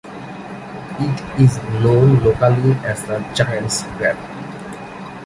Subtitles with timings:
[0.99, 4.17] It is known locally as "the giants grave".